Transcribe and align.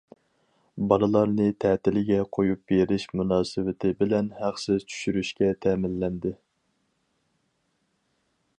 بالىلارنى 0.91 1.49
تەتىلگە 1.65 2.17
قۇيۇپ 2.37 2.63
بېرىش 2.71 3.05
مۇناسىۋىتى 3.19 3.93
بىلەن 4.01 4.33
ھەقسىز 4.39 4.87
چۈشۈرۈشكە 4.93 5.51
تەمىنلەندى. 5.67 6.33